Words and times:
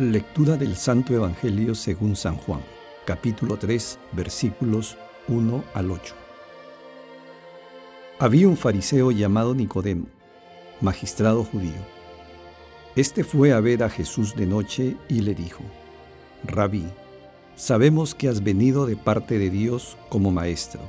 Lectura 0.00 0.56
del 0.56 0.76
Santo 0.76 1.12
Evangelio 1.12 1.74
según 1.74 2.16
San 2.16 2.34
Juan, 2.34 2.62
capítulo 3.04 3.58
3, 3.58 3.98
versículos 4.12 4.96
1 5.28 5.62
al 5.74 5.90
8. 5.90 6.14
Había 8.18 8.48
un 8.48 8.56
fariseo 8.56 9.10
llamado 9.10 9.54
Nicodemo, 9.54 10.06
magistrado 10.80 11.44
judío. 11.44 11.84
Este 12.96 13.24
fue 13.24 13.52
a 13.52 13.60
ver 13.60 13.82
a 13.82 13.90
Jesús 13.90 14.34
de 14.34 14.46
noche 14.46 14.96
y 15.10 15.20
le 15.20 15.34
dijo, 15.34 15.62
Rabí, 16.44 16.86
sabemos 17.54 18.14
que 18.14 18.28
has 18.28 18.42
venido 18.42 18.86
de 18.86 18.96
parte 18.96 19.38
de 19.38 19.50
Dios 19.50 19.98
como 20.08 20.30
maestro, 20.30 20.80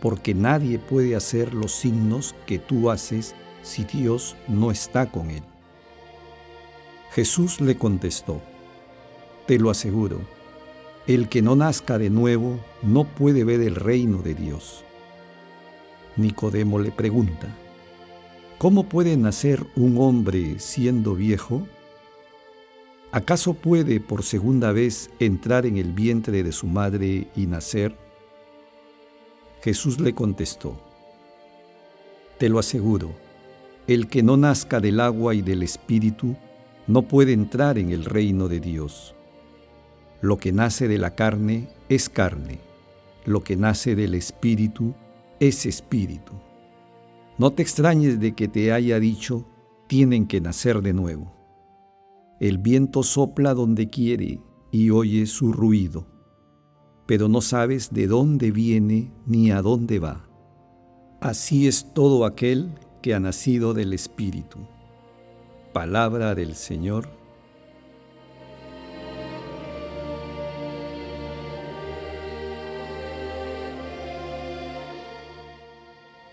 porque 0.00 0.32
nadie 0.32 0.78
puede 0.78 1.16
hacer 1.16 1.54
los 1.54 1.72
signos 1.72 2.36
que 2.46 2.60
tú 2.60 2.88
haces 2.88 3.34
si 3.62 3.82
Dios 3.82 4.36
no 4.46 4.70
está 4.70 5.10
con 5.10 5.32
él. 5.32 5.42
Jesús 7.14 7.60
le 7.60 7.76
contestó, 7.76 8.40
Te 9.46 9.58
lo 9.58 9.68
aseguro, 9.68 10.20
el 11.06 11.28
que 11.28 11.42
no 11.42 11.54
nazca 11.54 11.98
de 11.98 12.08
nuevo 12.08 12.58
no 12.82 13.04
puede 13.04 13.44
ver 13.44 13.60
el 13.60 13.74
reino 13.74 14.22
de 14.22 14.34
Dios. 14.34 14.82
Nicodemo 16.16 16.78
le 16.78 16.90
pregunta, 16.90 17.54
¿Cómo 18.56 18.88
puede 18.88 19.16
nacer 19.18 19.66
un 19.76 19.98
hombre 19.98 20.58
siendo 20.58 21.14
viejo? 21.14 21.66
¿Acaso 23.10 23.52
puede 23.52 24.00
por 24.00 24.22
segunda 24.22 24.72
vez 24.72 25.10
entrar 25.18 25.66
en 25.66 25.76
el 25.76 25.92
vientre 25.92 26.42
de 26.42 26.52
su 26.52 26.66
madre 26.66 27.28
y 27.36 27.46
nacer? 27.46 27.94
Jesús 29.60 30.00
le 30.00 30.14
contestó, 30.14 30.80
Te 32.38 32.48
lo 32.48 32.58
aseguro, 32.58 33.10
el 33.86 34.08
que 34.08 34.22
no 34.22 34.38
nazca 34.38 34.80
del 34.80 34.98
agua 34.98 35.34
y 35.34 35.42
del 35.42 35.62
espíritu, 35.62 36.36
no 36.86 37.02
puede 37.02 37.32
entrar 37.32 37.78
en 37.78 37.90
el 37.90 38.04
reino 38.04 38.48
de 38.48 38.60
Dios. 38.60 39.14
Lo 40.20 40.38
que 40.38 40.52
nace 40.52 40.88
de 40.88 40.98
la 40.98 41.14
carne 41.14 41.68
es 41.88 42.08
carne, 42.08 42.60
lo 43.24 43.42
que 43.42 43.56
nace 43.56 43.94
del 43.94 44.14
espíritu 44.14 44.94
es 45.40 45.66
espíritu. 45.66 46.32
No 47.38 47.52
te 47.52 47.62
extrañes 47.62 48.20
de 48.20 48.34
que 48.34 48.48
te 48.48 48.72
haya 48.72 49.00
dicho, 49.00 49.46
tienen 49.86 50.26
que 50.26 50.40
nacer 50.40 50.82
de 50.82 50.92
nuevo. 50.92 51.32
El 52.40 52.58
viento 52.58 53.02
sopla 53.02 53.54
donde 53.54 53.88
quiere 53.88 54.40
y 54.70 54.90
oye 54.90 55.26
su 55.26 55.52
ruido, 55.52 56.06
pero 57.06 57.28
no 57.28 57.40
sabes 57.40 57.92
de 57.92 58.06
dónde 58.06 58.50
viene 58.50 59.12
ni 59.26 59.50
a 59.50 59.62
dónde 59.62 59.98
va. 59.98 60.28
Así 61.20 61.68
es 61.68 61.92
todo 61.94 62.24
aquel 62.24 62.72
que 63.00 63.14
ha 63.14 63.20
nacido 63.20 63.74
del 63.74 63.92
Espíritu. 63.92 64.58
Palabra 65.72 66.34
del 66.34 66.54
Señor. 66.54 67.08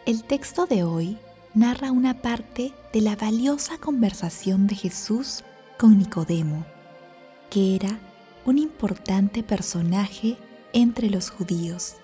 El 0.05 0.25
texto 0.25 0.65
de 0.65 0.83
hoy 0.83 1.17
narra 1.53 1.93
una 1.93 2.21
parte 2.21 2.73
de 2.91 2.99
la 2.99 3.15
valiosa 3.15 3.77
conversación 3.77 4.67
de 4.67 4.75
Jesús 4.75 5.45
con 5.77 5.97
Nicodemo, 5.97 6.65
que 7.49 7.77
era 7.77 7.97
un 8.43 8.57
importante 8.57 9.41
personaje 9.41 10.35
entre 10.73 11.09
los 11.09 11.29
judíos. 11.29 11.95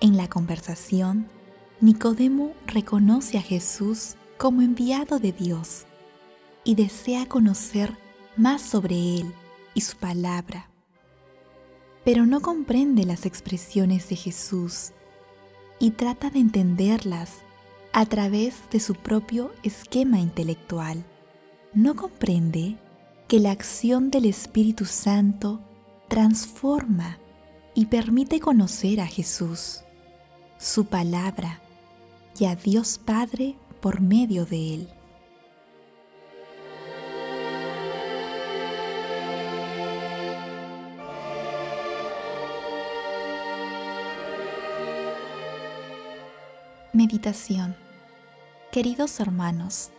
En 0.00 0.16
la 0.16 0.28
conversación, 0.28 1.26
Nicodemo 1.80 2.52
reconoce 2.68 3.38
a 3.38 3.42
Jesús 3.42 4.14
como 4.38 4.62
enviado 4.62 5.18
de 5.18 5.32
Dios 5.32 5.84
y 6.64 6.76
desea 6.76 7.26
conocer 7.26 7.98
más 8.36 8.62
sobre 8.62 8.94
Él 8.94 9.34
y 9.74 9.80
su 9.80 9.96
palabra. 9.96 10.70
Pero 12.04 12.24
no 12.24 12.40
comprende 12.40 13.04
las 13.04 13.26
expresiones 13.26 14.08
de 14.08 14.16
Jesús 14.16 14.92
y 15.80 15.90
trata 15.90 16.30
de 16.30 16.38
entenderlas 16.38 17.42
a 17.92 18.06
través 18.06 18.54
de 18.70 18.78
su 18.78 18.94
propio 18.94 19.52
esquema 19.64 20.20
intelectual. 20.20 21.04
No 21.74 21.96
comprende 21.96 22.78
que 23.26 23.40
la 23.40 23.50
acción 23.50 24.10
del 24.10 24.24
Espíritu 24.24 24.84
Santo 24.84 25.60
transforma 26.06 27.18
y 27.74 27.86
permite 27.86 28.38
conocer 28.40 29.00
a 29.00 29.06
Jesús, 29.06 29.80
su 30.58 30.86
palabra 30.86 31.60
y 32.38 32.46
a 32.46 32.54
Dios 32.54 32.98
Padre 33.04 33.56
por 33.80 34.00
medio 34.00 34.44
de 34.44 34.74
Él. 34.74 34.88
Meditación 46.92 47.76
Queridos 48.72 49.18
hermanos, 49.18 49.90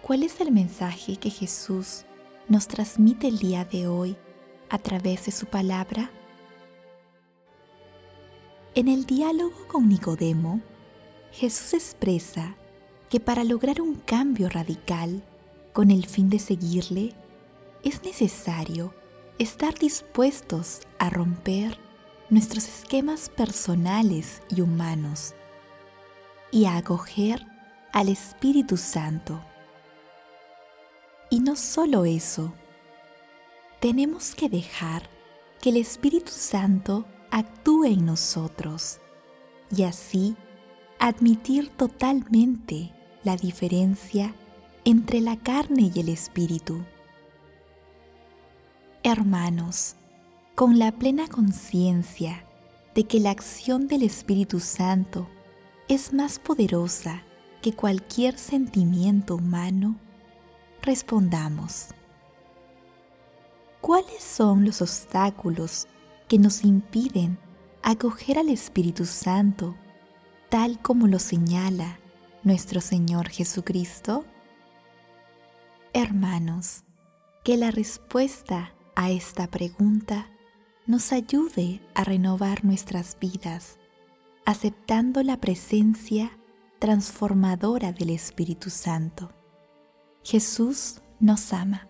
¿cuál 0.00 0.22
es 0.22 0.40
el 0.40 0.50
mensaje 0.50 1.16
que 1.16 1.28
Jesús 1.28 2.06
nos 2.48 2.66
transmite 2.66 3.28
el 3.28 3.38
día 3.38 3.66
de 3.66 3.88
hoy 3.88 4.16
a 4.70 4.78
través 4.78 5.26
de 5.26 5.32
su 5.32 5.46
palabra? 5.46 6.10
En 8.74 8.88
el 8.88 9.04
diálogo 9.04 9.68
con 9.68 9.88
Nicodemo, 9.88 10.62
Jesús 11.30 11.74
expresa 11.74 12.56
que 13.08 13.20
para 13.20 13.44
lograr 13.44 13.80
un 13.80 13.94
cambio 13.94 14.48
radical 14.48 15.22
con 15.72 15.90
el 15.90 16.06
fin 16.06 16.28
de 16.30 16.38
seguirle, 16.38 17.14
es 17.84 18.02
necesario 18.02 18.94
estar 19.38 19.74
dispuestos 19.78 20.80
a 20.98 21.10
romper 21.10 21.78
nuestros 22.30 22.66
esquemas 22.66 23.28
personales 23.28 24.42
y 24.48 24.60
humanos 24.60 25.34
y 26.50 26.64
a 26.64 26.78
acoger 26.78 27.46
al 27.92 28.08
Espíritu 28.08 28.76
Santo. 28.76 29.40
Y 31.30 31.40
no 31.40 31.56
solo 31.56 32.04
eso, 32.04 32.52
tenemos 33.80 34.34
que 34.34 34.48
dejar 34.48 35.02
que 35.60 35.70
el 35.70 35.76
Espíritu 35.76 36.32
Santo 36.32 37.06
actúe 37.30 37.84
en 37.84 38.06
nosotros 38.06 39.00
y 39.74 39.82
así 39.82 40.36
admitir 40.98 41.68
totalmente 41.70 42.95
la 43.26 43.36
diferencia 43.36 44.32
entre 44.84 45.20
la 45.20 45.36
carne 45.36 45.90
y 45.92 45.98
el 45.98 46.10
espíritu. 46.10 46.84
Hermanos, 49.02 49.96
con 50.54 50.78
la 50.78 50.92
plena 50.92 51.26
conciencia 51.26 52.44
de 52.94 53.02
que 53.02 53.18
la 53.18 53.32
acción 53.32 53.88
del 53.88 54.04
Espíritu 54.04 54.60
Santo 54.60 55.28
es 55.88 56.12
más 56.12 56.38
poderosa 56.38 57.24
que 57.62 57.72
cualquier 57.72 58.38
sentimiento 58.38 59.34
humano, 59.34 59.96
respondamos. 60.82 61.88
¿Cuáles 63.80 64.22
son 64.22 64.64
los 64.64 64.80
obstáculos 64.82 65.88
que 66.28 66.38
nos 66.38 66.62
impiden 66.64 67.38
acoger 67.82 68.38
al 68.38 68.50
Espíritu 68.50 69.04
Santo 69.04 69.74
tal 70.48 70.80
como 70.80 71.08
lo 71.08 71.18
señala 71.18 71.98
nuestro 72.46 72.80
Señor 72.80 73.28
Jesucristo? 73.28 74.24
Hermanos, 75.92 76.84
Que 77.42 77.56
la 77.56 77.70
respuesta 77.70 78.72
a 78.94 79.10
esta 79.10 79.48
pregunta 79.48 80.28
nos 80.86 81.12
ayude 81.12 81.80
a 81.94 82.02
renovar 82.04 82.64
nuestras 82.64 83.16
vidas, 83.20 83.78
aceptando 84.44 85.22
la 85.22 85.40
presencia 85.40 86.38
transformadora 86.78 87.92
del 87.92 88.10
Espíritu 88.10 88.70
Santo. 88.70 89.32
Jesús 90.24 91.00
nos 91.20 91.52
ama. 91.52 91.88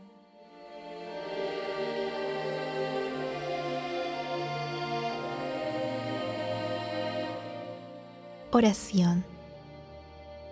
Oración. 8.53 9.36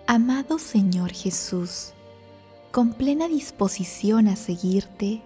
Amado 0.06 0.58
Señor 0.58 1.12
Jesús, 1.12 1.94
con 2.72 2.92
plena 2.92 3.26
disposición 3.26 4.28
a 4.28 4.36
seguirte, 4.36 5.22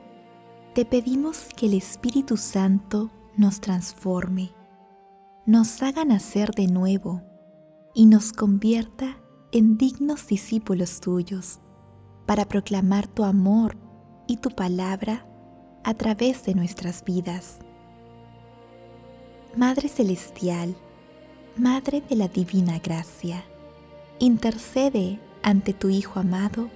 te 0.73 0.85
pedimos 0.85 1.49
que 1.57 1.67
el 1.67 1.75
Espíritu 1.75 2.37
Santo 2.37 3.11
nos 3.37 3.61
transforme, 3.61 4.53
nos 5.47 5.83
haga 5.83 6.05
nacer 6.05 6.53
de 6.53 6.69
nuevo 6.69 7.23
y 7.93 8.07
nos 8.07 8.33
convierta 8.33 9.19
en 9.51 9.79
dignos 9.79 10.29
discípulos 10.29 11.01
tuyos 11.01 11.59
para 12.25 12.45
proclamar 12.45 13.09
tu 13.09 13.25
amor 13.25 13.77
y 14.29 14.37
tu 14.37 14.51
palabra 14.51 15.27
a 15.83 15.93
través 15.95 16.45
de 16.45 16.55
nuestras 16.55 17.03
vidas. 17.03 17.59
Madre 19.57 19.89
Celestial, 19.89 20.77
Madre 21.57 22.01
de 22.01 22.15
la 22.15 22.29
Divina 22.29 22.79
Gracia, 22.79 23.45
intercede 24.19 25.19
ante 25.43 25.73
tu 25.73 25.89
Hijo 25.89 26.21
amado 26.21 26.71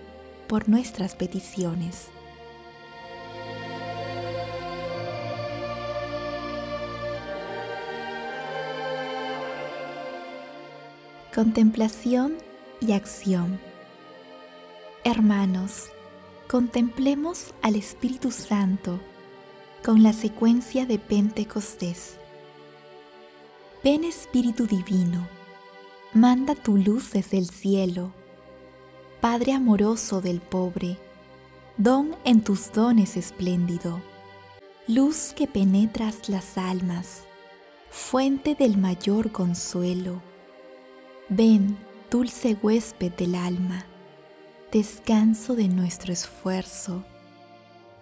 por 0.49 0.69
nuestras 0.69 1.15
peticiones. 1.15 2.09
Contemplación 11.35 12.35
y 12.81 12.93
acción. 12.93 13.59
Hermanos, 15.03 15.87
contemplemos 16.47 17.55
al 17.63 17.75
Espíritu 17.77 18.31
Santo 18.31 19.01
con 19.83 20.03
la 20.03 20.13
secuencia 20.13 20.85
de 20.85 20.99
Pentecostés. 20.99 22.19
Ven 23.83 24.05
Espíritu 24.05 24.67
Divino, 24.67 25.27
manda 26.15 26.55
tu 26.55 26.77
luz 26.77 27.13
desde 27.13 27.39
el 27.39 27.49
cielo, 27.49 28.13
Padre 29.23 29.53
amoroso 29.53 30.21
del 30.21 30.41
pobre, 30.41 30.99
don 31.79 32.17
en 32.25 32.43
tus 32.43 32.71
dones 32.71 33.17
espléndido, 33.17 34.03
luz 34.87 35.33
que 35.35 35.47
penetras 35.47 36.29
las 36.29 36.59
almas, 36.59 37.23
fuente 37.89 38.55
del 38.55 38.77
mayor 38.77 39.33
consuelo. 39.33 40.21
Ven, 41.31 41.79
dulce 42.11 42.59
huésped 42.61 43.13
del 43.13 43.35
alma, 43.35 43.87
descanso 44.71 45.55
de 45.55 45.69
nuestro 45.69 46.13
esfuerzo, 46.13 47.05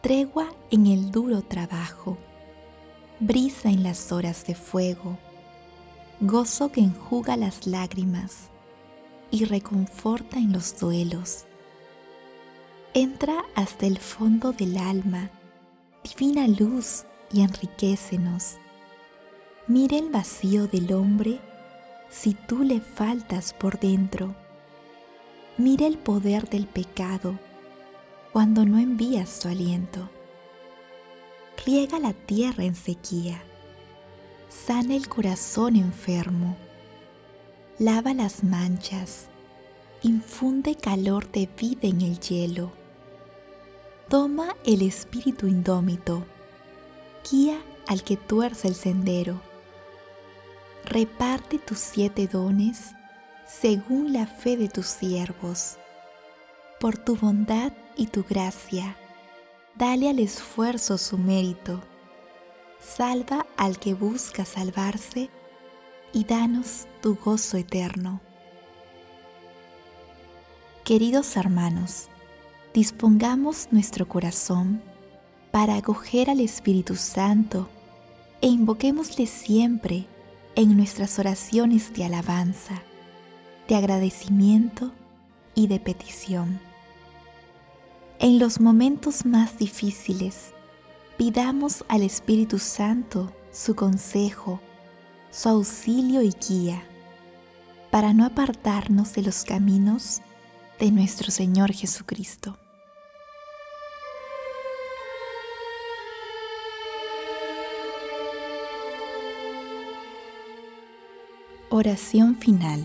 tregua 0.00 0.52
en 0.72 0.86
el 0.86 1.12
duro 1.12 1.42
trabajo, 1.42 2.18
brisa 3.20 3.68
en 3.68 3.84
las 3.84 4.10
horas 4.10 4.44
de 4.46 4.56
fuego 4.56 5.16
gozo 6.20 6.70
que 6.70 6.82
enjuga 6.82 7.36
las 7.36 7.66
lágrimas 7.66 8.50
y 9.30 9.46
reconforta 9.46 10.36
en 10.36 10.52
los 10.52 10.78
duelos. 10.78 11.46
Entra 12.92 13.44
hasta 13.54 13.86
el 13.86 13.98
fondo 13.98 14.52
del 14.52 14.76
alma, 14.76 15.30
divina 16.04 16.46
luz, 16.46 17.04
y 17.32 17.42
enriquecenos. 17.42 18.56
Mira 19.68 19.96
el 19.96 20.10
vacío 20.10 20.66
del 20.66 20.92
hombre 20.92 21.38
si 22.08 22.34
tú 22.34 22.64
le 22.64 22.80
faltas 22.80 23.52
por 23.52 23.78
dentro. 23.78 24.34
Mira 25.56 25.86
el 25.86 25.96
poder 25.96 26.48
del 26.48 26.66
pecado 26.66 27.38
cuando 28.32 28.64
no 28.64 28.78
envías 28.78 29.38
tu 29.38 29.48
aliento. 29.48 30.10
Riega 31.64 32.00
la 32.00 32.14
tierra 32.14 32.64
en 32.64 32.74
sequía 32.74 33.44
sana 34.50 34.96
el 34.96 35.08
corazón 35.08 35.76
enfermo, 35.76 36.56
lava 37.78 38.12
las 38.14 38.42
manchas, 38.42 39.28
infunde 40.02 40.74
calor 40.74 41.30
de 41.30 41.48
vida 41.56 41.86
en 41.86 42.00
el 42.00 42.18
hielo, 42.18 42.72
toma 44.08 44.56
el 44.64 44.82
espíritu 44.82 45.46
indómito, 45.46 46.24
guía 47.30 47.60
al 47.86 48.02
que 48.02 48.16
tuerce 48.16 48.66
el 48.66 48.74
sendero, 48.74 49.40
reparte 50.84 51.60
tus 51.60 51.78
siete 51.78 52.26
dones 52.26 52.90
según 53.46 54.12
la 54.12 54.26
fe 54.26 54.56
de 54.56 54.68
tus 54.68 54.86
siervos. 54.86 55.76
Por 56.80 56.96
tu 56.96 57.14
bondad 57.14 57.72
y 57.96 58.06
tu 58.06 58.24
gracia, 58.24 58.96
dale 59.76 60.08
al 60.08 60.18
esfuerzo 60.18 60.98
su 60.98 61.18
mérito 61.18 61.82
salva 62.80 63.46
al 63.56 63.78
que 63.78 63.94
busca 63.94 64.44
salvarse 64.44 65.30
y 66.12 66.24
danos 66.24 66.86
tu 67.00 67.16
gozo 67.16 67.56
eterno. 67.56 68.20
Queridos 70.84 71.36
hermanos, 71.36 72.08
dispongamos 72.74 73.68
nuestro 73.70 74.08
corazón 74.08 74.82
para 75.50 75.76
acoger 75.76 76.30
al 76.30 76.40
Espíritu 76.40 76.96
Santo 76.96 77.68
e 78.40 78.48
invoquémosle 78.48 79.26
siempre 79.26 80.06
en 80.56 80.76
nuestras 80.76 81.18
oraciones 81.18 81.92
de 81.92 82.04
alabanza, 82.04 82.82
de 83.68 83.76
agradecimiento 83.76 84.92
y 85.54 85.68
de 85.68 85.78
petición. 85.78 86.60
En 88.18 88.38
los 88.38 88.60
momentos 88.60 89.24
más 89.24 89.58
difíciles, 89.58 90.52
pidamos 91.20 91.84
al 91.88 92.02
Espíritu 92.02 92.58
Santo 92.58 93.30
su 93.52 93.74
consejo, 93.74 94.58
su 95.30 95.50
auxilio 95.50 96.22
y 96.22 96.30
guía, 96.30 96.82
para 97.90 98.14
no 98.14 98.24
apartarnos 98.24 99.12
de 99.12 99.20
los 99.20 99.44
caminos 99.44 100.22
de 100.78 100.90
nuestro 100.90 101.30
Señor 101.30 101.74
Jesucristo. 101.74 102.56
Oración 111.68 112.34
final. 112.36 112.82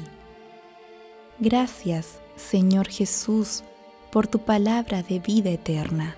Gracias, 1.39 2.19
Señor 2.35 2.89
Jesús, 2.89 3.63
por 4.11 4.27
tu 4.27 4.39
palabra 4.39 5.03
de 5.03 5.19
vida 5.19 5.51
eterna 5.51 6.17